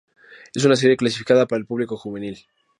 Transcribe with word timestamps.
Es 0.55 0.65
una 0.65 0.75
serie 0.75 0.97
clasificada 0.97 1.45
para 1.45 1.59
el 1.59 1.67
público 1.67 1.95
juvenil. 1.95 2.47